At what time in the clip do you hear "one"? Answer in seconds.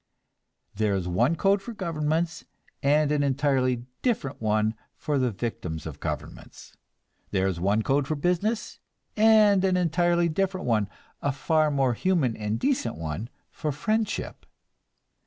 1.07-1.35, 4.41-4.73, 7.59-7.83, 10.65-10.89, 12.97-13.29